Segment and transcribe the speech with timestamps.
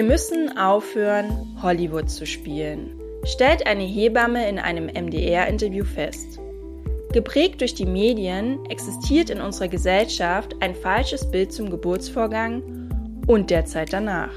[0.00, 6.40] Wir müssen aufhören, Hollywood zu spielen, stellt eine Hebamme in einem MDR-Interview fest.
[7.12, 12.62] Geprägt durch die Medien existiert in unserer Gesellschaft ein falsches Bild zum Geburtsvorgang
[13.26, 14.32] und der Zeit danach.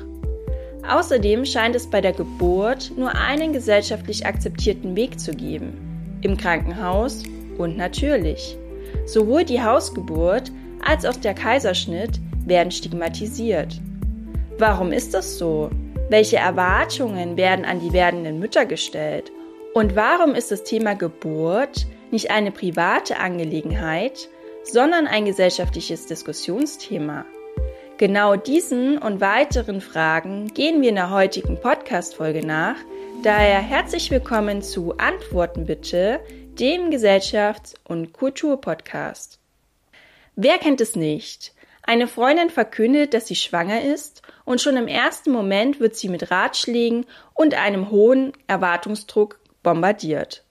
[0.86, 6.20] Außerdem scheint es bei der Geburt nur einen gesellschaftlich akzeptierten Weg zu geben.
[6.24, 7.24] Im Krankenhaus
[7.58, 8.58] und natürlich.
[9.06, 10.52] Sowohl die Hausgeburt
[10.86, 13.80] als auch der Kaiserschnitt werden stigmatisiert.
[14.66, 15.70] Warum ist das so?
[16.08, 19.30] Welche Erwartungen werden an die werdenden Mütter gestellt?
[19.74, 24.30] Und warum ist das Thema Geburt nicht eine private Angelegenheit,
[24.64, 27.26] sondern ein gesellschaftliches Diskussionsthema?
[27.98, 32.78] Genau diesen und weiteren Fragen gehen wir in der heutigen Podcast-Folge nach.
[33.22, 36.22] Daher herzlich willkommen zu Antworten bitte,
[36.58, 39.40] dem Gesellschafts- und Kulturpodcast.
[40.38, 41.54] Wer kennt es nicht?
[41.82, 46.32] Eine Freundin verkündet, dass sie schwanger ist und schon im ersten Moment wird sie mit
[46.32, 50.44] Ratschlägen und einem hohen Erwartungsdruck bombardiert.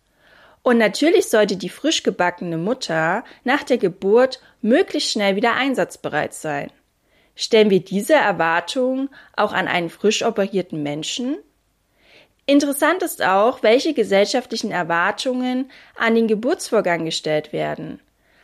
[0.62, 6.70] Und natürlich sollte die frisch gebackene Mutter nach der Geburt möglichst schnell wieder einsatzbereit sein.
[7.34, 11.36] Stellen wir diese Erwartung auch an einen frisch operierten Menschen?
[12.46, 18.00] Interessant ist auch, welche gesellschaftlichen Erwartungen an den Geburtsvorgang gestellt werden.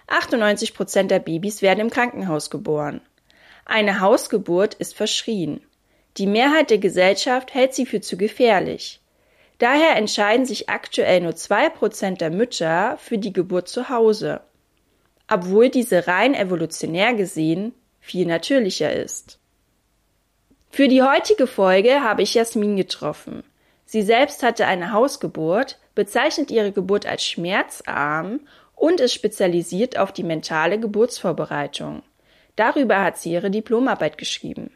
[0.07, 3.01] 98 Prozent der Babys werden im Krankenhaus geboren.
[3.69, 5.61] Eine Hausgeburt ist verschrien.
[6.17, 9.03] Die Mehrheit der Gesellschaft hält sie für zu gefährlich.
[9.59, 14.41] Daher entscheiden sich aktuell nur zwei Prozent der Mütter für die Geburt zu Hause,
[15.29, 19.39] obwohl diese rein evolutionär gesehen viel natürlicher ist.
[20.71, 23.45] Für die heutige Folge habe ich Jasmin getroffen.
[23.85, 28.41] Sie selbst hatte eine Hausgeburt, bezeichnet ihre Geburt als schmerzarm
[28.75, 32.03] und ist spezialisiert auf die mentale Geburtsvorbereitung.
[32.59, 34.73] Darüber hat sie ihre Diplomarbeit geschrieben.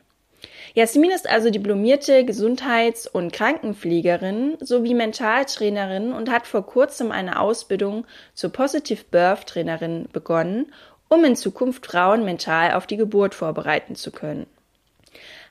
[0.75, 8.07] Jasmin ist also diplomierte Gesundheits- und Krankenpflegerin sowie Mentaltrainerin und hat vor kurzem eine Ausbildung
[8.35, 10.73] zur Positive Birth Trainerin begonnen,
[11.09, 14.47] um in Zukunft Frauen mental auf die Geburt vorbereiten zu können.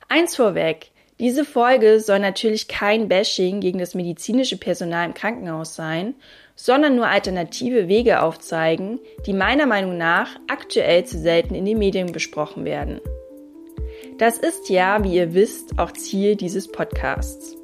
[0.08, 6.16] Eins vorweg, diese Folge soll natürlich kein Bashing gegen das medizinische Personal im Krankenhaus sein,
[6.61, 12.11] sondern nur alternative Wege aufzeigen, die meiner Meinung nach aktuell zu selten in den Medien
[12.11, 13.01] besprochen werden.
[14.19, 17.57] Das ist ja, wie ihr wisst, auch Ziel dieses Podcasts.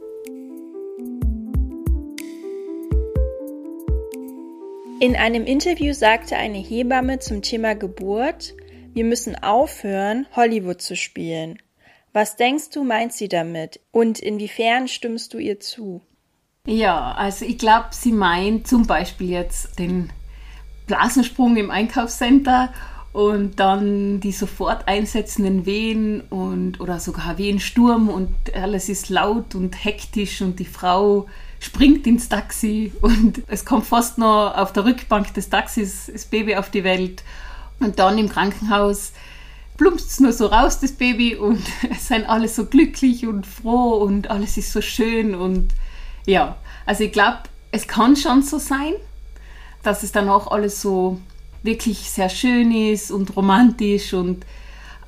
[4.99, 8.55] In einem Interview sagte eine Hebamme zum Thema Geburt,
[8.95, 11.59] wir müssen aufhören, Hollywood zu spielen.
[12.13, 13.79] Was denkst du, meint sie damit?
[13.91, 16.01] Und inwiefern stimmst du ihr zu?
[16.67, 20.09] Ja, also ich glaube, sie meint zum Beispiel jetzt den
[20.85, 22.73] Blasensprung im Einkaufscenter
[23.13, 29.81] und dann die sofort einsetzenden Wehen und oder sogar Wehensturm und alles ist laut und
[29.81, 31.27] hektisch und die Frau
[31.61, 36.57] springt ins Taxi und es kommt fast noch auf der Rückbank des Taxis das Baby
[36.57, 37.23] auf die Welt
[37.79, 39.13] und dann im Krankenhaus
[39.77, 44.03] plumpst es nur so raus, das Baby und es sind alle so glücklich und froh
[44.03, 45.73] und alles ist so schön und
[46.27, 47.39] ja, also ich glaube,
[47.71, 48.93] es kann schon so sein,
[49.81, 51.19] dass es dann auch alles so
[51.63, 54.45] wirklich sehr schön ist und romantisch und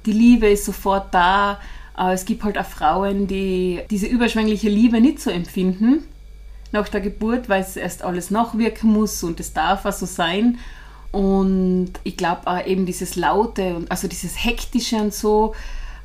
[0.06, 1.60] die Liebe ist sofort da.
[1.94, 6.06] Aber es gibt halt auch Frauen, die diese überschwängliche Liebe nicht so empfinden
[6.72, 10.60] nach der Geburt, weil es erst alles nachwirken muss und es darf auch so sein.
[11.12, 15.56] Und ich glaube auch eben dieses Laute und also dieses Hektische und so,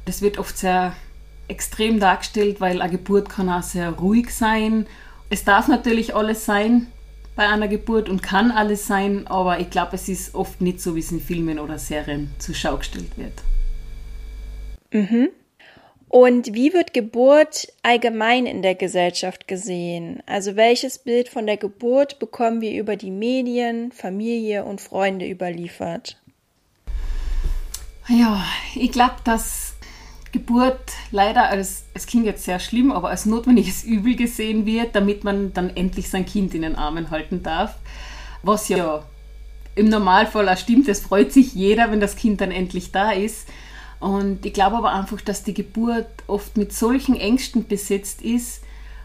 [0.06, 0.94] das wird oft sehr
[1.46, 4.86] extrem dargestellt, weil eine Geburt kann auch sehr ruhig sein
[5.30, 6.86] es darf natürlich alles sein
[7.36, 10.94] bei einer Geburt und kann alles sein, aber ich glaube, es ist oft nicht so,
[10.94, 13.32] wie es in Filmen oder Serien zur Schau gestellt wird.
[14.92, 15.30] Mhm.
[16.08, 20.22] Und wie wird Geburt allgemein in der Gesellschaft gesehen?
[20.26, 26.20] Also welches Bild von der Geburt bekommen wir über die Medien, Familie und Freunde überliefert?
[28.06, 28.44] Ja,
[28.76, 29.73] ich glaube, dass
[30.34, 35.22] Geburt leider als, es klingt jetzt sehr schlimm, aber als notwendiges Übel gesehen wird, damit
[35.22, 37.76] man dann endlich sein Kind in den Armen halten darf.
[38.42, 39.04] Was ja
[39.76, 43.46] im Normalfall auch stimmt, es freut sich jeder, wenn das Kind dann endlich da ist.
[44.00, 48.62] Und ich glaube aber einfach, dass die Geburt oft mit solchen Ängsten besetzt ist,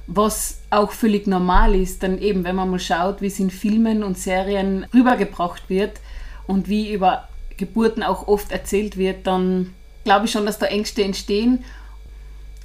[0.07, 2.01] was auch völlig normal ist.
[2.01, 6.01] Dann eben, wenn man mal schaut, wie es in Filmen und Serien rübergebracht wird
[6.47, 11.03] und wie über Geburten auch oft erzählt wird, dann glaube ich schon, dass da Ängste
[11.03, 11.63] entstehen.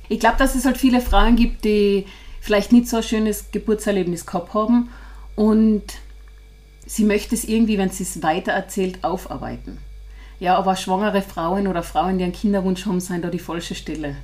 [0.08, 2.06] Ich glaube, dass es halt viele Frauen gibt, die
[2.40, 4.90] vielleicht nicht so ein schönes Geburtserlebnis gehabt haben
[5.34, 5.82] und
[6.86, 9.78] sie möchte es irgendwie, wenn sie es weitererzählt, aufarbeiten.
[10.40, 14.16] Ja, aber schwangere Frauen oder Frauen, die einen Kinderwunsch haben, sind da die falsche Stelle.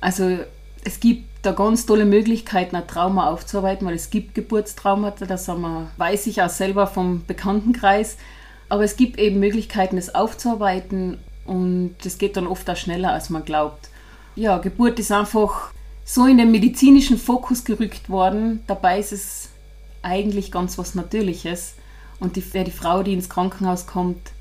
[0.00, 0.38] Also
[0.84, 5.90] es gibt da ganz tolle Möglichkeiten, ein Trauma aufzuarbeiten, weil es gibt Geburtstraumata, das wir,
[5.96, 8.16] weiß ich auch selber vom Bekanntenkreis.
[8.68, 13.30] Aber es gibt eben Möglichkeiten, es aufzuarbeiten und es geht dann oft auch schneller, als
[13.30, 13.88] man glaubt.
[14.36, 15.72] Ja, Geburt ist einfach
[16.04, 18.62] so in den medizinischen Fokus gerückt worden.
[18.66, 19.48] Dabei ist es
[20.02, 21.74] eigentlich ganz was Natürliches.
[22.18, 24.32] Und die, die Frau, die ins Krankenhaus kommt,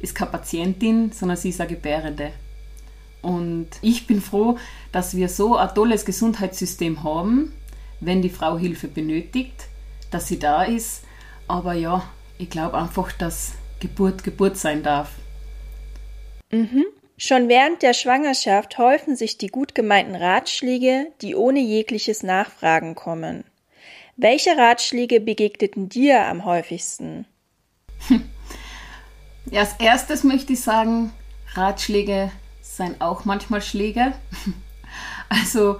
[0.00, 2.32] ist keine Patientin, sondern sie ist eine Gebärende.
[3.22, 4.58] Und ich bin froh,
[4.92, 7.52] dass wir so ein tolles Gesundheitssystem haben,
[8.00, 9.66] wenn die Frau Hilfe benötigt,
[10.10, 11.02] dass sie da ist.
[11.48, 12.04] Aber ja,
[12.38, 15.10] ich glaube einfach, dass Geburt Geburt sein darf.
[16.50, 16.84] Mhm.
[17.18, 23.44] Schon während der Schwangerschaft häufen sich die gut gemeinten Ratschläge, die ohne jegliches Nachfragen kommen.
[24.16, 27.26] Welche Ratschläge begegneten dir am häufigsten?
[29.48, 31.12] Ja, als erstes möchte ich sagen,
[31.54, 32.32] Ratschläge
[32.62, 34.12] seien auch manchmal Schläge.
[35.28, 35.78] Also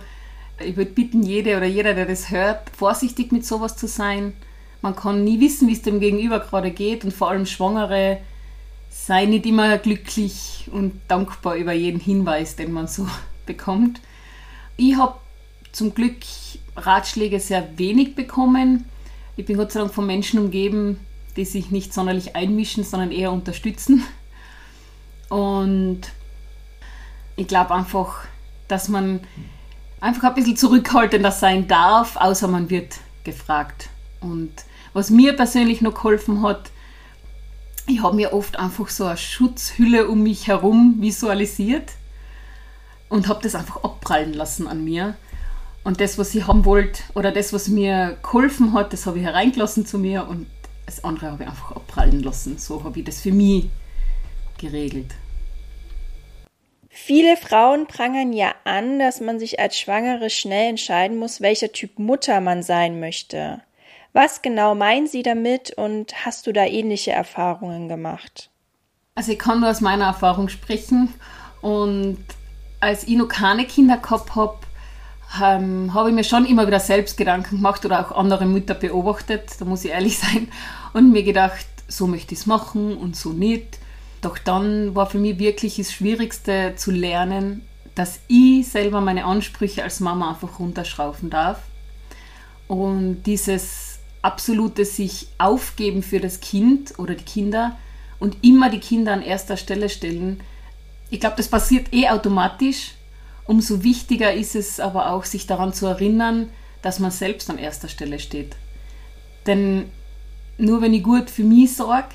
[0.59, 4.35] ich würde bitten, jede oder jeder, der das hört, vorsichtig mit sowas zu sein.
[4.83, 8.19] Man kann nie wissen, wie es dem Gegenüber gerade geht und vor allem Schwangere
[9.05, 13.07] seien nicht immer glücklich und dankbar über jeden Hinweis, den man so
[13.47, 14.01] bekommt.
[14.77, 15.17] Ich habe
[15.73, 16.17] zum Glück
[16.77, 18.87] Ratschläge sehr wenig bekommen.
[19.37, 20.99] Ich bin Gott sei Dank von Menschen umgeben,
[21.37, 24.03] die sich nicht sonderlich einmischen, sondern eher unterstützen.
[25.29, 26.01] Und
[27.37, 28.25] ich glaube einfach,
[28.69, 29.21] dass man
[30.01, 33.89] einfach ein bisschen zurückhaltender sein darf, außer man wird gefragt.
[34.21, 34.53] Und
[34.95, 36.71] was mir persönlich noch geholfen hat,
[37.87, 41.93] ich habe mir oft einfach so eine Schutzhülle um mich herum visualisiert
[43.09, 45.17] und habe das einfach abprallen lassen an mir.
[45.85, 49.25] Und das, was ich haben wollte, oder das, was mir geholfen hat, das habe ich
[49.25, 50.49] hereingelassen zu mir und
[50.85, 52.59] das andere habe ich einfach abprallen lassen.
[52.59, 53.71] So habe ich das für mich
[54.59, 55.15] geregelt.
[56.89, 61.99] Viele Frauen prangern ja an, dass man sich als Schwangere schnell entscheiden muss, welcher Typ
[61.99, 63.61] Mutter man sein möchte.
[64.17, 68.49] Was genau meinen Sie damit und hast du da ähnliche Erfahrungen gemacht?
[69.15, 71.13] Also ich kann nur aus meiner Erfahrung sprechen
[71.61, 72.25] und
[72.81, 74.57] als ich noch keine Kinder gehabt habe,
[75.39, 79.51] ähm, habe ich mir schon immer wieder selbst Gedanken gemacht oder auch andere Mütter beobachtet,
[79.59, 80.49] da muss ich ehrlich sein,
[80.95, 83.79] und mir gedacht, so möchte ich es machen und so nicht.
[84.23, 89.83] Doch dann war für mich wirklich das Schwierigste zu lernen, dass ich selber meine Ansprüche
[89.83, 91.61] als Mama einfach runterschrauben darf.
[92.67, 93.86] Und dieses
[94.27, 97.79] absolute sich aufgeben für das Kind oder die Kinder
[98.19, 100.41] und immer die Kinder an erster Stelle stellen,
[101.11, 102.95] ich glaube, das passiert eh automatisch.
[103.45, 106.51] Umso wichtiger ist es aber auch, sich daran zu erinnern,
[106.83, 108.57] dass man selbst an erster Stelle steht.
[109.47, 109.89] Denn
[110.59, 112.09] nur wenn ich gut für mich sorge,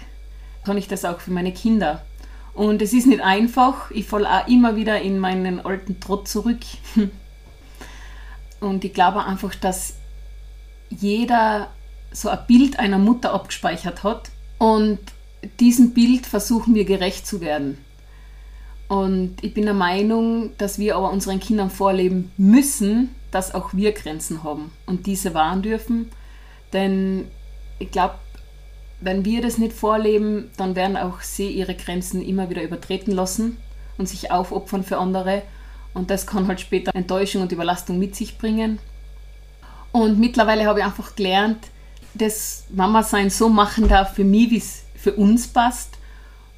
[0.66, 2.06] kann ich das auch für meine Kinder.
[2.54, 3.92] Und es ist nicht einfach.
[3.92, 6.60] Ich falle auch immer wieder in meinen alten Trott zurück.
[8.60, 9.96] Und ich glaube einfach, dass
[10.90, 11.72] jeder
[12.12, 14.32] so ein Bild einer Mutter abgespeichert hat.
[14.58, 15.00] Und
[15.60, 17.78] diesem Bild versuchen wir gerecht zu werden.
[18.88, 23.94] Und ich bin der Meinung, dass wir aber unseren Kindern vorleben müssen, dass auch wir
[23.94, 26.12] Grenzen haben und diese wahren dürfen.
[26.74, 27.28] Denn
[27.80, 28.16] ich glaube,
[29.00, 33.58] wenn wir das nicht vorleben, dann werden auch sie ihre Grenzen immer wieder übertreten lassen
[33.98, 35.42] und sich aufopfern für andere.
[35.94, 38.80] Und das kann halt später Enttäuschung und Überlastung mit sich bringen.
[39.92, 41.68] Und mittlerweile habe ich einfach gelernt,
[42.14, 45.98] dass Mama sein so machen darf für mich, wie es für uns passt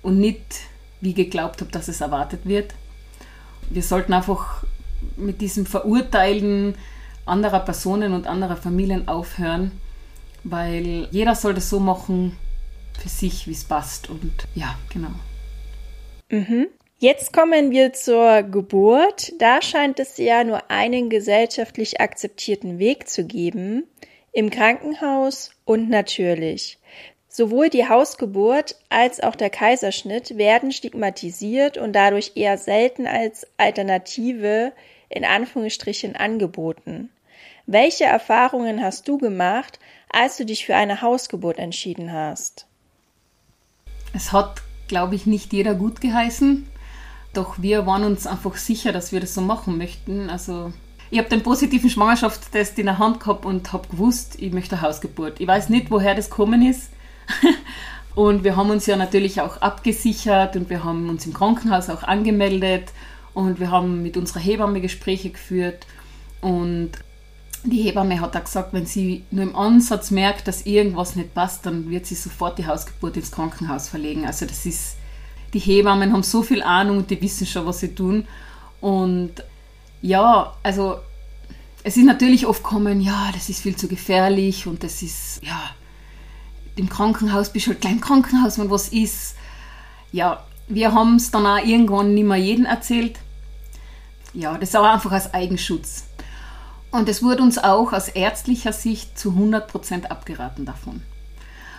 [0.02, 0.62] und nicht,
[1.02, 2.74] wie geglaubt habe, dass es erwartet wird.
[3.70, 4.64] Wir sollten einfach
[5.16, 6.76] mit diesem Verurteilen
[7.26, 9.72] anderer Personen und anderer Familien aufhören
[10.44, 12.38] weil jeder soll das so machen
[13.00, 14.10] für sich, wie es passt.
[14.10, 15.12] Und ja, genau.
[16.30, 16.68] Mhm.
[17.00, 19.34] Jetzt kommen wir zur Geburt.
[19.40, 23.86] Da scheint es ja nur einen gesellschaftlich akzeptierten Weg zu geben.
[24.34, 26.80] Im Krankenhaus und natürlich.
[27.28, 34.74] Sowohl die Hausgeburt als auch der Kaiserschnitt werden stigmatisiert und dadurch eher selten als Alternative
[35.10, 37.10] in Anführungsstrichen angeboten.
[37.68, 42.66] Welche Erfahrungen hast du gemacht, als du dich für eine Hausgeburt entschieden hast?
[44.14, 46.68] Es hat, glaube ich, nicht jeder gut geheißen,
[47.34, 50.30] doch wir waren uns einfach sicher, dass wir das so machen möchten.
[50.30, 50.74] Also
[51.14, 54.82] ich habe den positiven Schwangerschaftstest in der Hand gehabt und habe gewusst, ich möchte eine
[54.82, 55.40] Hausgeburt.
[55.40, 56.90] Ich weiß nicht, woher das gekommen ist.
[58.16, 62.02] und wir haben uns ja natürlich auch abgesichert und wir haben uns im Krankenhaus auch
[62.02, 62.94] angemeldet
[63.36, 65.86] und wir haben mit unserer Hebamme Gespräche geführt
[66.42, 66.94] und
[67.64, 71.68] die Hebamme hat auch gesagt, wenn sie nur im Ansatz merkt, dass irgendwas nicht passt,
[71.68, 74.26] dann wird sie sofort die Hausgeburt ins Krankenhaus verlegen.
[74.26, 74.96] Also das ist,
[75.54, 78.28] die Hebammen haben so viel Ahnung und die wissen schon, was sie tun.
[78.82, 79.44] Und
[80.04, 81.00] Ja, also
[81.84, 85.62] es ist natürlich oft kommen, ja, das ist viel zu gefährlich und das ist, ja,
[86.76, 89.38] im Krankenhaus bist du halt gleich Krankenhaus, wenn was ist.
[90.12, 93.18] Ja, wir haben es dann auch irgendwann nicht mehr jedem erzählt.
[94.34, 96.04] Ja, das war einfach als Eigenschutz.
[96.92, 101.02] Und es wurde uns auch aus ärztlicher Sicht zu 100% abgeraten davon.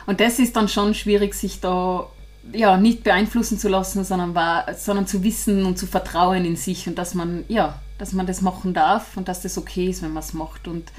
[0.06, 2.06] Und das ist dann schon schwierig, sich da
[2.52, 6.88] ja, nicht beeinflussen zu lassen, sondern, war, sondern zu wissen und zu vertrauen in sich
[6.88, 10.12] und dass man, ja, dass man das machen darf und dass das okay ist, wenn
[10.12, 10.68] man es macht.
[10.68, 10.90] Und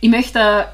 [0.00, 0.68] ich möchte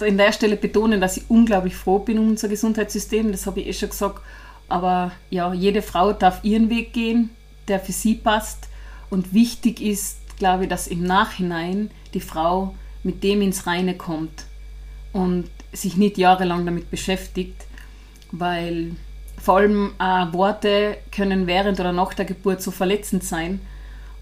[0.00, 3.68] an der Stelle betonen, dass ich unglaublich froh bin um unser Gesundheitssystem, das habe ich
[3.68, 4.20] eh schon gesagt.
[4.68, 7.30] Aber ja, jede Frau darf ihren Weg gehen,
[7.68, 8.68] der für sie passt.
[9.10, 14.44] Und wichtig ist, glaube ich, dass im Nachhinein die Frau mit dem ins Reine kommt
[15.12, 17.66] und sich nicht jahrelang damit beschäftigt,
[18.32, 18.92] weil
[19.40, 23.60] vor allem auch Worte können während oder nach der Geburt so verletzend sein.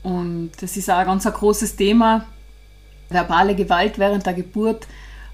[0.06, 2.26] Und das ist auch ein ganz großes Thema,
[3.08, 4.86] verbale Gewalt während der Geburt.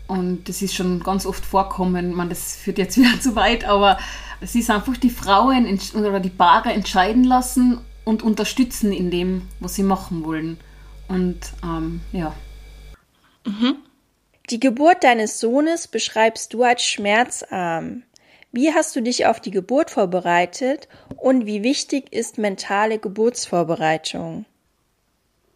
[0.09, 2.14] Und das ist schon ganz oft vorkommen.
[2.14, 3.99] Man, das führt jetzt wieder zu weit, aber
[4.41, 9.75] es ist einfach die Frauen oder die Paare entscheiden lassen und unterstützen in dem, was
[9.75, 10.57] sie machen wollen.
[11.07, 12.33] Und ähm, ja.
[13.45, 13.76] Mhm.
[14.49, 18.05] Die Geburt deines Sohnes beschreibst du als schmerzarm.
[18.52, 20.88] Wie hast du dich auf die Geburt vorbereitet
[21.19, 24.47] und wie wichtig ist mentale Geburtsvorbereitung?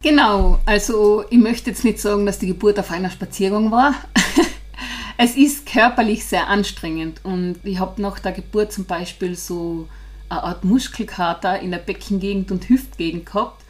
[0.03, 3.95] Genau, also ich möchte jetzt nicht sagen, dass die Geburt auf einer Spaziergang war.
[5.17, 9.89] es ist körperlich sehr anstrengend und ich habe nach der Geburt zum Beispiel so
[10.29, 13.63] eine Art Muskelkater in der Beckengegend und Hüftgegend gehabt.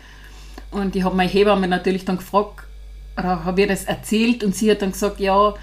[0.69, 2.65] Und ich habe meine Hebamme natürlich dann gefragt,
[3.17, 5.53] oder habe ihr das erzählt und sie hat dann gesagt, ja,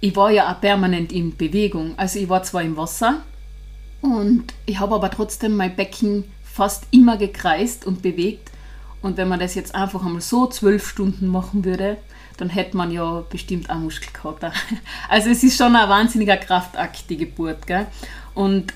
[0.00, 1.94] ich war ja auch permanent in Bewegung.
[1.96, 3.22] Also ich war zwar im Wasser
[4.00, 8.52] und ich habe aber trotzdem mein Becken fast immer gekreist und bewegt.
[9.04, 11.98] Und wenn man das jetzt einfach einmal so zwölf Stunden machen würde,
[12.38, 14.50] dann hätte man ja bestimmt auch Muskelkater.
[15.10, 17.66] Also es ist schon ein wahnsinniger Kraftakt, die Geburt.
[17.66, 17.86] Gell?
[18.32, 18.72] Und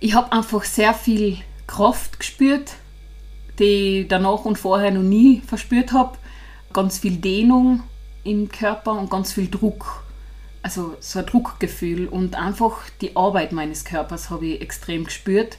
[0.00, 2.72] ich habe einfach sehr viel Kraft gespürt,
[3.60, 6.18] die ich danach und vorher noch nie verspürt habe.
[6.72, 7.84] Ganz viel Dehnung
[8.24, 10.02] im Körper und ganz viel Druck.
[10.60, 15.58] Also so ein Druckgefühl und einfach die Arbeit meines Körpers habe ich extrem gespürt.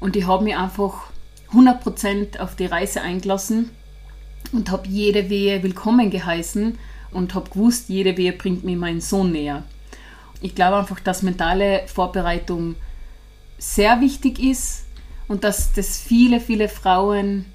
[0.00, 1.04] Und ich habe mich einfach
[1.56, 3.70] 100% auf die Reise eingelassen
[4.52, 6.78] und habe jede Wehe willkommen geheißen
[7.12, 9.64] und habe gewusst, jede Wehe bringt mir meinen Sohn näher.
[10.42, 12.74] Ich glaube einfach, dass mentale Vorbereitung
[13.58, 14.84] sehr wichtig ist
[15.28, 17.46] und dass das viele, viele Frauen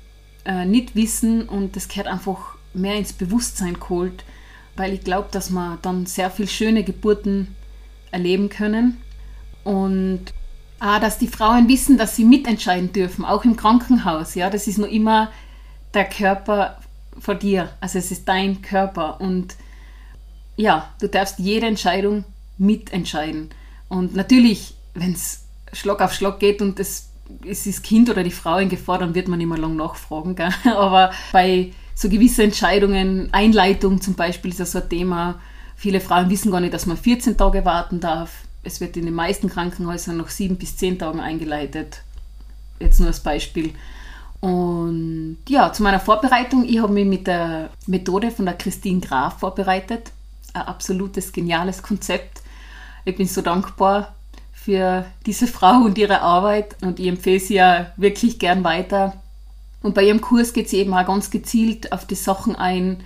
[0.46, 4.24] äh, nicht wissen und das gehört einfach mehr ins Bewusstsein geholt,
[4.75, 7.55] weil ich glaube, dass wir dann sehr viele schöne Geburten
[8.10, 8.98] erleben können
[9.63, 10.34] und
[10.82, 14.34] dass die Frauen wissen, dass sie mitentscheiden dürfen, auch im Krankenhaus.
[14.36, 15.32] Ja, das ist nur immer
[15.94, 16.78] der Körper
[17.20, 19.56] vor dir, also es ist dein Körper und
[20.56, 22.24] ja, du darfst jede Entscheidung
[22.58, 23.50] mitentscheiden.
[23.90, 27.10] Und natürlich, wenn es Schlag auf Schlag geht und es,
[27.46, 30.36] es ist Kind oder die Frau in Gefahr, dann wird man immer lang nachfragen.
[30.36, 30.54] Gell?
[30.76, 35.40] Aber bei so gewissen Entscheidungen, Einleitung zum Beispiel ist ja so ein Thema.
[35.76, 38.32] Viele Frauen wissen gar nicht, dass man 14 Tage warten darf.
[38.63, 42.03] Es wird in den meisten Krankenhäusern noch sieben bis zehn Tagen eingeleitet.
[42.80, 43.74] Jetzt nur als Beispiel.
[44.39, 49.39] Und ja, zu meiner Vorbereitung, ich habe mich mit der Methode von der Christine Graf
[49.39, 50.12] vorbereitet.
[50.53, 52.41] Ein absolutes geniales Konzept.
[53.06, 54.15] Ich bin so dankbar
[54.51, 59.13] für diese Frau und ihre Arbeit und ich empfehle sie ja wirklich gern weiter.
[59.82, 63.03] Und bei ihrem Kurs geht sie eben auch ganz gezielt auf die Sachen ein,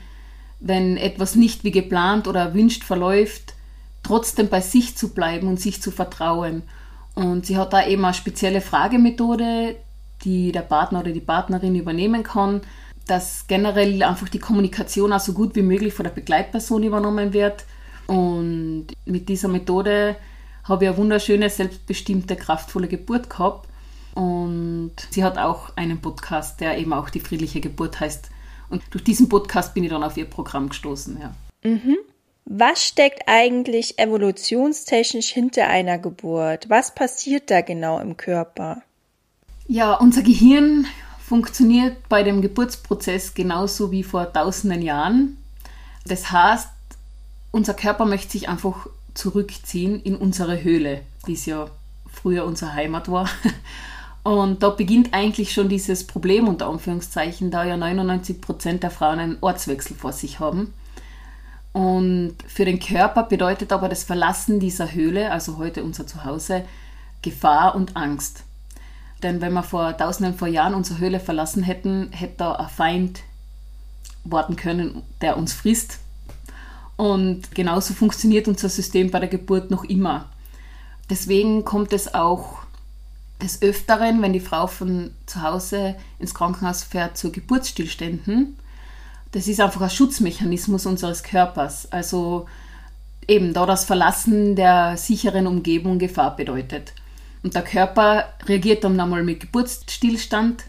[0.59, 3.54] wenn etwas nicht wie geplant oder erwünscht verläuft,
[4.05, 6.63] trotzdem bei sich zu bleiben und sich zu vertrauen.
[7.15, 9.75] Und sie hat da eben eine spezielle Fragemethode,
[10.23, 12.61] die der Partner oder die Partnerin übernehmen kann,
[13.07, 17.65] dass generell einfach die Kommunikation auch so gut wie möglich von der Begleitperson übernommen wird.
[18.07, 20.15] Und mit dieser Methode
[20.63, 23.67] habe ich eine wunderschöne, selbstbestimmte, kraftvolle Geburt gehabt.
[24.13, 28.29] Und sie hat auch einen Podcast, der eben auch die friedliche Geburt heißt.
[28.69, 31.19] Und durch diesen Podcast bin ich dann auf ihr Programm gestoßen.
[31.19, 31.35] Ja.
[31.69, 31.97] Mhm.
[32.45, 36.69] Was steckt eigentlich evolutionstechnisch hinter einer Geburt?
[36.69, 38.83] Was passiert da genau im Körper?
[39.67, 40.85] Ja, unser Gehirn
[41.27, 45.37] funktioniert bei dem Geburtsprozess genauso wie vor tausenden Jahren.
[46.05, 46.69] Das heißt,
[47.49, 48.85] unser Körper möchte sich einfach
[49.15, 51.67] zurückziehen in unsere Höhle, die es ja
[52.13, 53.27] früher unsere Heimat war.
[54.23, 59.19] Und da beginnt eigentlich schon dieses Problem unter Anführungszeichen, da ja 99 Prozent der Frauen
[59.19, 60.73] einen Ortswechsel vor sich haben.
[61.75, 66.63] Und für den Körper bedeutet aber das Verlassen dieser Höhle, also heute unser Zuhause,
[67.21, 68.43] Gefahr und Angst.
[69.21, 73.23] Denn wenn wir vor tausenden von Jahren unsere Höhle verlassen hätten, hätte da ein Feind
[74.23, 75.99] warten können, der uns frisst.
[76.95, 80.29] Und genauso funktioniert unser System bei der Geburt noch immer.
[81.09, 82.59] Deswegen kommt es auch
[83.41, 88.57] des Öfteren, wenn die Frau von zu Hause ins Krankenhaus fährt, zu Geburtsstillständen.
[89.35, 91.91] Das ist einfach ein Schutzmechanismus unseres Körpers.
[91.91, 92.45] Also
[93.27, 96.93] eben da das Verlassen der sicheren Umgebung Gefahr bedeutet.
[97.43, 100.63] Und der Körper reagiert dann nochmal mit Geburtsstillstand,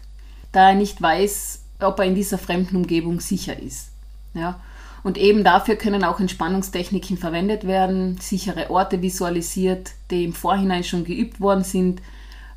[0.51, 3.91] da er nicht weiß, ob er in dieser fremden Umgebung sicher ist.
[4.33, 4.59] Ja?
[5.01, 11.05] Und eben dafür können auch Entspannungstechniken verwendet werden, sichere Orte visualisiert, die im Vorhinein schon
[11.05, 12.01] geübt worden sind,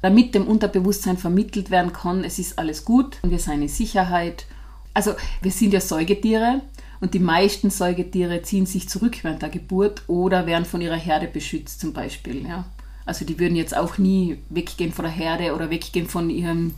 [0.02, 4.46] damit dem Unterbewusstsein vermittelt werden kann, es ist alles gut und wir sind in Sicherheit.
[4.94, 6.62] Also wir sind ja Säugetiere
[7.00, 11.26] und die meisten Säugetiere ziehen sich zurück während der Geburt oder werden von ihrer Herde
[11.26, 12.46] beschützt zum Beispiel.
[12.46, 12.64] Ja.
[13.06, 16.74] Also die würden jetzt auch nie weggehen von der Herde oder weggehen von ihrem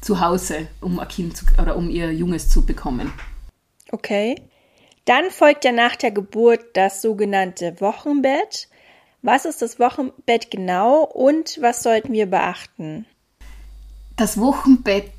[0.00, 3.12] Zuhause, um ein Kind zu, oder um ihr Junges zu bekommen.
[3.92, 4.36] Okay.
[5.04, 8.68] Dann folgt ja nach der Geburt das sogenannte Wochenbett.
[9.22, 13.06] Was ist das Wochenbett genau und was sollten wir beachten?
[14.16, 15.10] Das Wochenbett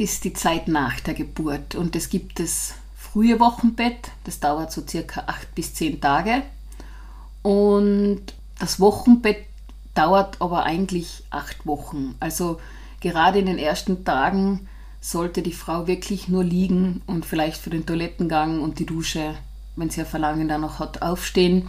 [0.00, 4.82] ist die Zeit nach der Geburt und es gibt das frühe Wochenbett, das dauert so
[4.86, 6.42] circa acht bis zehn Tage
[7.42, 8.20] und
[8.58, 9.46] das Wochenbett
[9.94, 12.14] dauert aber eigentlich acht Wochen.
[12.20, 12.60] Also
[13.00, 14.68] gerade in den ersten Tagen
[15.00, 19.34] sollte die Frau wirklich nur liegen und vielleicht für den Toilettengang und die Dusche,
[19.76, 21.68] wenn sie ein Verlangen danach hat, aufstehen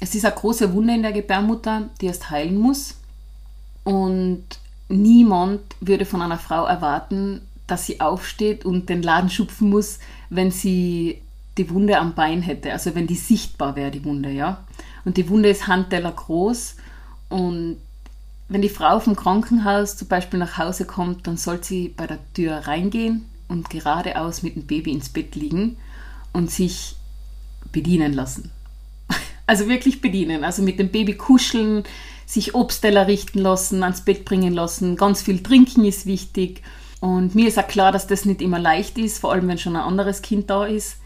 [0.00, 2.94] es ist eine große Wunde in der Gebärmutter, die erst heilen muss.
[3.84, 4.44] Und
[4.90, 10.50] niemand würde von einer Frau erwarten, dass sie aufsteht und den Laden schupfen muss, wenn
[10.50, 11.22] sie
[11.58, 14.64] die Wunde am Bein hätte, also wenn die sichtbar wäre, die Wunde, ja.
[15.04, 16.76] Und die Wunde ist Handteller groß
[17.28, 17.76] und
[18.48, 22.18] wenn die Frau vom Krankenhaus zum Beispiel nach Hause kommt, dann soll sie bei der
[22.34, 25.76] Tür reingehen und geradeaus mit dem Baby ins Bett liegen
[26.32, 26.96] und sich
[27.72, 28.50] bedienen lassen.
[29.46, 30.44] Also wirklich bedienen.
[30.44, 31.82] Also mit dem Baby kuscheln,
[32.30, 34.96] sich Obstteller richten lassen, ans Bett bringen lassen.
[34.96, 36.62] Ganz viel trinken ist wichtig.
[37.00, 39.74] Und mir ist auch klar, dass das nicht immer leicht ist, vor allem wenn schon
[39.74, 40.98] ein anderes Kind da ist.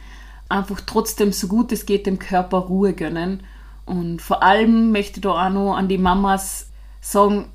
[0.50, 3.42] Einfach trotzdem so gut es geht dem Körper Ruhe gönnen.
[3.86, 6.66] Und vor allem möchte ich da auch noch an die Mamas
[7.00, 7.46] sagen,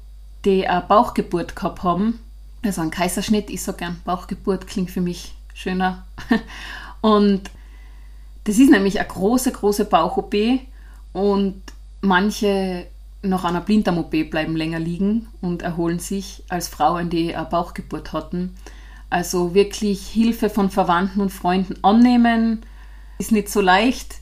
[0.45, 2.19] die eine Bauchgeburt gehabt haben.
[2.63, 6.05] Also ein Kaiserschnitt, ich sage gern Bauchgeburt, klingt für mich schöner.
[7.01, 7.51] Und
[8.45, 10.33] das ist nämlich eine große, große Bauch-OP
[11.13, 11.61] und
[12.01, 12.87] manche
[13.21, 18.55] nach einer Blinddarm-OP bleiben länger liegen und erholen sich als Frauen, die eine Bauchgeburt hatten.
[19.09, 22.61] Also wirklich Hilfe von Verwandten und Freunden annehmen
[23.17, 24.15] ist nicht so leicht.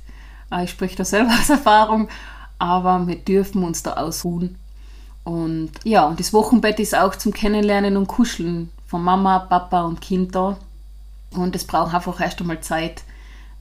[0.49, 2.07] Ah, ich spreche da selber aus Erfahrung,
[2.57, 4.55] aber wir dürfen uns da ausruhen.
[5.23, 10.01] Und ja, und das Wochenbett ist auch zum Kennenlernen und Kuscheln von Mama, Papa und
[10.01, 10.57] Kind da.
[11.31, 13.03] Und es braucht einfach erst einmal Zeit,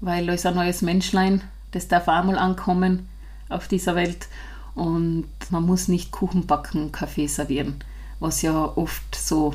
[0.00, 3.08] weil da ist ein neues Menschlein, das darf auch mal ankommen
[3.48, 4.28] auf dieser Welt.
[4.76, 7.82] Und man muss nicht Kuchen backen, Kaffee servieren,
[8.20, 9.54] was ja oft so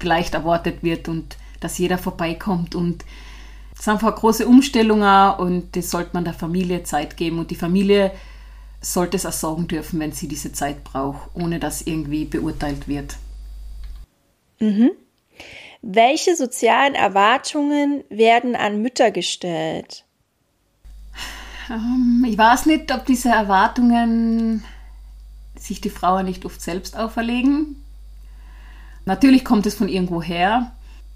[0.00, 2.74] vielleicht erwartet wird und dass jeder vorbeikommt.
[2.74, 3.04] Und
[3.74, 7.38] es ist einfach große Umstellung auch und das sollte man der Familie Zeit geben.
[7.38, 8.10] Und die Familie
[8.80, 13.16] sollte es auch sagen dürfen, wenn sie diese Zeit braucht, ohne dass irgendwie beurteilt wird.
[14.58, 14.92] Mhm.
[15.82, 20.05] Welche sozialen Erwartungen werden an Mütter gestellt?
[21.70, 24.64] Ähm, ich weiß nicht, ob diese Erwartungen
[25.58, 27.76] sich die Frauen nicht oft selbst auferlegen.
[29.04, 30.72] Natürlich kommt es von irgendwo her,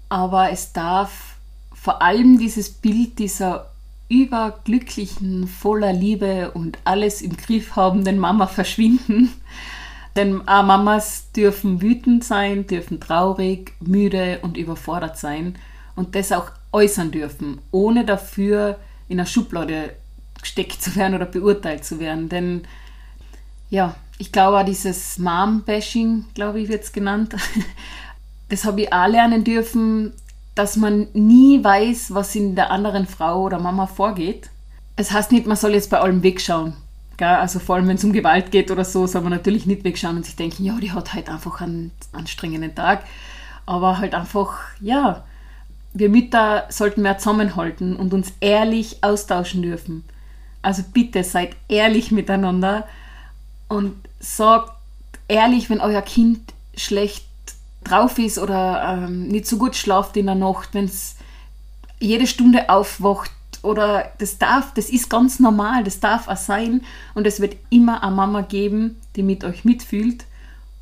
[0.09, 1.35] aber es darf
[1.73, 3.71] vor allem dieses Bild dieser
[4.09, 9.31] überglücklichen, voller Liebe und alles im Griff habenden Mama verschwinden.
[10.17, 15.55] Denn auch Mamas dürfen wütend sein, dürfen traurig, müde und überfordert sein
[15.95, 19.93] und das auch äußern dürfen, ohne dafür in einer Schublade
[20.41, 22.29] gesteckt zu werden oder beurteilt zu werden.
[22.29, 22.63] Denn
[23.69, 27.35] ja, ich glaube auch dieses Mom-Bashing, glaube ich, wird es genannt,
[28.49, 30.13] das habe ich auch lernen dürfen,
[30.55, 34.49] dass man nie weiß, was in der anderen Frau oder Mama vorgeht.
[34.95, 36.73] Es heißt nicht, man soll jetzt bei allem wegschauen.
[37.19, 40.17] Also vor allem, wenn es um Gewalt geht oder so, soll man natürlich nicht wegschauen
[40.17, 43.03] und sich denken, ja, die hat halt einfach einen anstrengenden Tag.
[43.67, 45.23] Aber halt einfach, ja,
[45.93, 50.03] wir Mütter sollten mehr zusammenhalten und uns ehrlich austauschen dürfen.
[50.61, 52.87] Also bitte seid ehrlich miteinander
[53.67, 54.71] und sagt
[55.27, 57.25] ehrlich, wenn euer Kind schlecht
[57.83, 61.15] drauf ist oder ähm, nicht so gut schlaft in der Nacht, wenn es
[61.99, 63.31] jede Stunde aufwacht
[63.63, 66.81] oder das darf, das ist ganz normal, das darf auch sein
[67.13, 70.25] und es wird immer eine Mama geben, die mit euch mitfühlt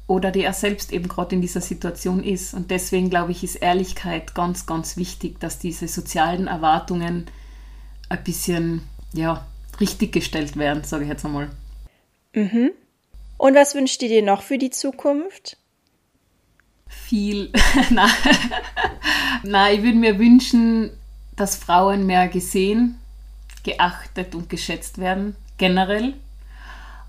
[0.07, 2.55] oder der selbst eben gerade in dieser Situation ist.
[2.55, 7.27] Und deswegen glaube ich, ist Ehrlichkeit ganz, ganz wichtig, dass diese sozialen Erwartungen
[8.09, 8.81] ein bisschen,
[9.13, 9.45] ja,
[9.79, 11.49] richtig gestellt werden, sage ich jetzt einmal.
[12.33, 12.71] Mhm.
[13.37, 15.57] Und was wünscht ihr dir noch für die Zukunft?
[16.87, 17.51] Viel.
[17.89, 18.09] Nein.
[19.43, 20.91] Nein, ich würde mir wünschen,
[21.35, 22.99] dass Frauen mehr gesehen,
[23.63, 26.15] geachtet und geschätzt werden, generell.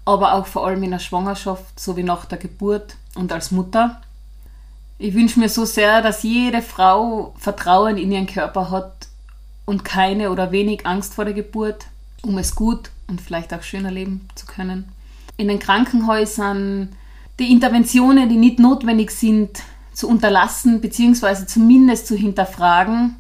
[0.04, 4.00] Aber auch vor allem in der Schwangerschaft sowie nach der Geburt und als Mutter.
[4.98, 9.08] Ich wünsche mir so sehr, dass jede Frau Vertrauen in ihren Körper hat
[9.64, 11.86] und keine oder wenig Angst vor der Geburt,
[12.22, 14.84] um es gut und vielleicht auch schöner leben zu können.
[15.36, 16.90] In den Krankenhäusern
[17.38, 19.62] die Interventionen, die nicht notwendig sind,
[19.94, 21.46] zu unterlassen bzw.
[21.46, 23.16] zumindest zu hinterfragen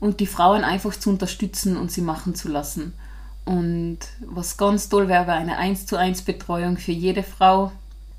[0.00, 2.94] und die Frauen einfach zu unterstützen und sie machen zu lassen.
[3.44, 7.72] Und was ganz toll wäre, wäre eine 1 zu 1 Betreuung für jede Frau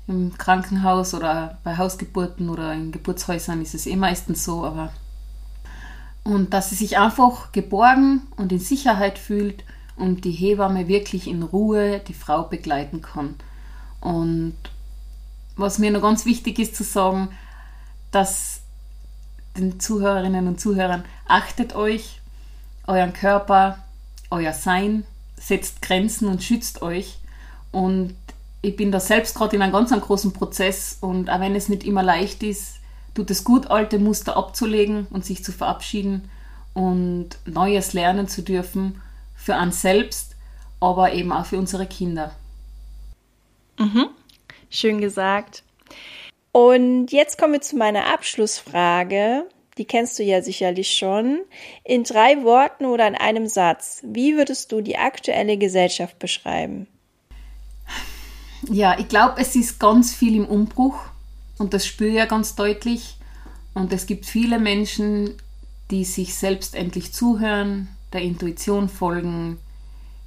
[0.06, 4.92] im Krankenhaus oder bei Hausgeburten oder in Geburtshäusern ist es eh meistens so, aber
[6.24, 9.64] und dass sie sich einfach geborgen und in Sicherheit fühlt
[9.96, 13.34] und die Hebamme wirklich in Ruhe die Frau begleiten kann.
[14.00, 14.56] Und
[15.56, 17.28] was mir noch ganz wichtig ist zu sagen,
[18.10, 18.60] dass
[19.56, 22.20] den Zuhörerinnen und Zuhörern achtet euch,
[22.86, 23.78] euren Körper,
[24.30, 25.04] euer Sein,
[25.36, 27.18] setzt Grenzen und schützt euch.
[27.70, 28.14] Und
[28.62, 31.84] ich bin da selbst gerade in einem ganz großen Prozess und auch wenn es nicht
[31.84, 32.76] immer leicht ist,
[33.14, 36.30] tut es gut, alte Muster abzulegen und sich zu verabschieden
[36.72, 39.00] und Neues lernen zu dürfen
[39.42, 40.36] für uns selbst,
[40.80, 42.32] aber eben auch für unsere Kinder.
[43.78, 44.08] Mhm.
[44.70, 45.64] Schön gesagt.
[46.52, 49.44] Und jetzt kommen wir zu meiner Abschlussfrage.
[49.78, 51.40] Die kennst du ja sicherlich schon.
[51.82, 56.86] In drei Worten oder in einem Satz, wie würdest du die aktuelle Gesellschaft beschreiben?
[58.70, 61.00] Ja, ich glaube, es ist ganz viel im Umbruch
[61.58, 63.16] und das spüre ich ja ganz deutlich.
[63.74, 65.36] Und es gibt viele Menschen,
[65.90, 69.58] die sich selbst endlich zuhören, der Intuition folgen,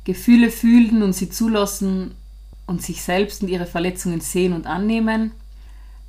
[0.04, 2.12] Gefühle fühlen und sie zulassen
[2.68, 5.32] und sich selbst und ihre Verletzungen sehen und annehmen.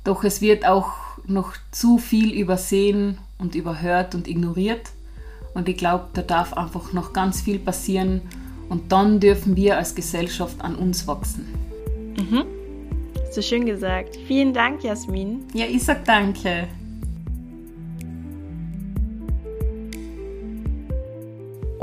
[0.03, 0.91] Doch es wird auch
[1.25, 4.91] noch zu viel übersehen und überhört und ignoriert.
[5.53, 8.21] Und ich glaube, da darf einfach noch ganz viel passieren.
[8.69, 11.45] Und dann dürfen wir als Gesellschaft an uns wachsen.
[12.17, 12.45] Mhm.
[13.31, 14.17] So schön gesagt.
[14.27, 15.45] Vielen Dank, Jasmin.
[15.53, 16.67] Ja, ich sag danke.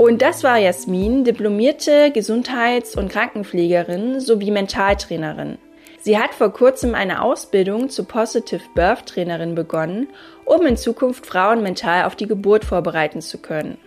[0.05, 5.57] Und das war Jasmin, diplomierte Gesundheits- und Krankenpflegerin sowie Mentaltrainerin.
[5.99, 10.09] Sie hat vor kurzem eine Ausbildung zur Positive Birth Trainerin begonnen,
[10.45, 13.79] um in Zukunft Frauen mental auf die Geburt vorbereiten zu können.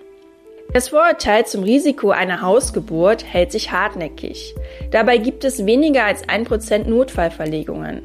[0.74, 4.56] Das Vorurteil zum Risiko einer Hausgeburt hält sich hartnäckig.
[4.90, 8.02] Dabei gibt es weniger als 1% Notfallverlegungen.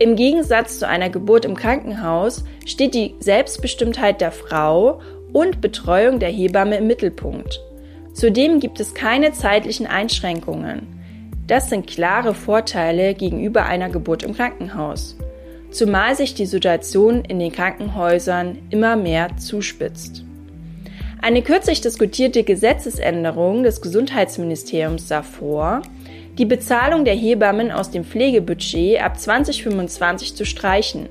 [0.00, 5.00] Im Gegensatz zu einer Geburt im Krankenhaus steht die Selbstbestimmtheit der Frau
[5.36, 7.60] und Betreuung der Hebamme im Mittelpunkt.
[8.14, 10.86] Zudem gibt es keine zeitlichen Einschränkungen.
[11.46, 15.14] Das sind klare Vorteile gegenüber einer Geburt im Krankenhaus,
[15.70, 20.24] zumal sich die Situation in den Krankenhäusern immer mehr zuspitzt.
[21.20, 25.82] Eine kürzlich diskutierte Gesetzesänderung des Gesundheitsministeriums sah vor,
[26.38, 31.10] die Bezahlung der Hebammen aus dem Pflegebudget ab 2025 zu streichen.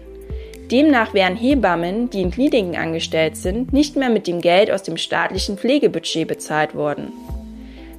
[0.71, 4.97] Demnach wären Hebammen, die in Kliniken angestellt sind, nicht mehr mit dem Geld aus dem
[4.97, 7.11] staatlichen Pflegebudget bezahlt worden.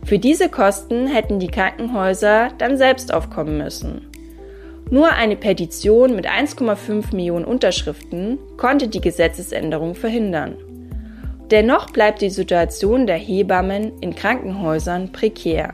[0.04, 4.06] Für diese Kosten hätten die Krankenhäuser dann selbst aufkommen müssen.
[4.88, 10.56] Nur eine Petition mit 1,5 Millionen Unterschriften konnte die Gesetzesänderung verhindern.
[11.50, 15.72] Dennoch bleibt die Situation der Hebammen in Krankenhäusern prekär.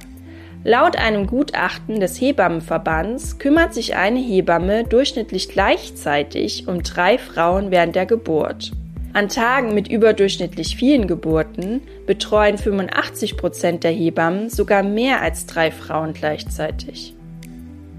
[0.64, 7.96] Laut einem Gutachten des Hebammenverbands kümmert sich eine Hebamme durchschnittlich gleichzeitig um drei Frauen während
[7.96, 8.70] der Geburt.
[9.12, 15.72] An Tagen mit überdurchschnittlich vielen Geburten betreuen 85 Prozent der Hebammen sogar mehr als drei
[15.72, 17.14] Frauen gleichzeitig.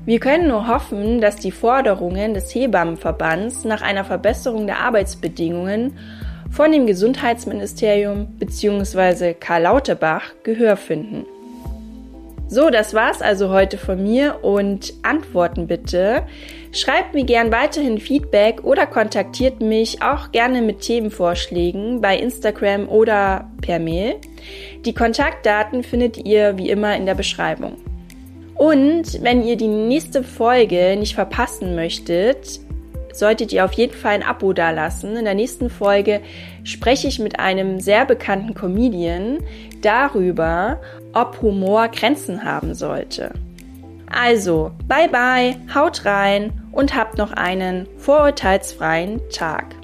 [0.05, 5.97] Wir können nur hoffen, dass die Forderungen des Hebammenverbands nach einer Verbesserung der Arbeitsbedingungen
[6.49, 9.33] von dem Gesundheitsministerium bzw.
[9.33, 11.25] Karl Lauterbach Gehör finden.
[12.53, 16.21] So, das war's also heute von mir und Antworten bitte.
[16.71, 23.49] Schreibt mir gern weiterhin Feedback oder kontaktiert mich auch gerne mit Themenvorschlägen bei Instagram oder
[23.63, 24.17] per Mail.
[24.85, 27.77] Die Kontaktdaten findet ihr wie immer in der Beschreibung.
[28.53, 32.59] Und wenn ihr die nächste Folge nicht verpassen möchtet,
[33.13, 35.15] solltet ihr auf jeden Fall ein Abo dalassen.
[35.15, 36.21] In der nächsten Folge
[36.63, 39.39] spreche ich mit einem sehr bekannten Comedian
[39.81, 40.79] darüber,
[41.13, 43.31] ob Humor Grenzen haben sollte.
[44.11, 49.75] Also, bye bye, haut rein und habt noch einen vorurteilsfreien Tag.